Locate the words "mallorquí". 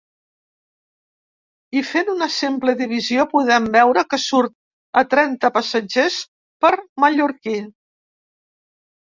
7.07-7.59